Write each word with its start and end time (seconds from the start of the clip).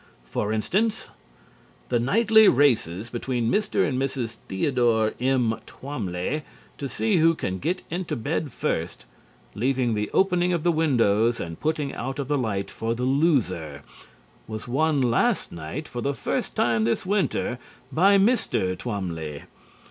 For 0.25 0.51
instance: 0.51 1.09
The 1.89 1.99
nightly 1.99 2.47
races 2.47 3.11
between 3.11 3.51
Mr. 3.51 3.87
and 3.87 4.01
Mrs. 4.01 4.37
Theodore 4.47 5.13
M. 5.19 5.59
Twamly, 5.67 6.41
to 6.79 6.89
see 6.89 7.17
who 7.17 7.35
can 7.35 7.59
get 7.59 7.83
into 7.91 8.15
bed 8.15 8.51
first, 8.51 9.05
leaving 9.53 9.93
the 9.93 10.09
opening 10.11 10.53
of 10.53 10.63
the 10.63 10.71
windows 10.71 11.39
and 11.39 11.59
putting 11.59 11.93
out 11.93 12.17
of 12.17 12.29
the 12.29 12.37
light 12.39 12.71
for 12.71 12.95
the 12.95 13.03
loser, 13.05 13.83
was 14.47 14.67
won 14.67 15.01
last 15.03 15.51
night 15.51 15.87
for 15.87 16.01
the 16.01 16.15
first 16.15 16.55
time 16.55 16.83
this 16.83 17.05
winter 17.05 17.59
by 17.91 18.17
Mr. 18.17 18.75
Twamly. 18.75 19.43